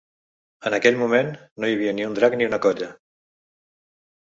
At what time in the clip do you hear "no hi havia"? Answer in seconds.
1.35-1.95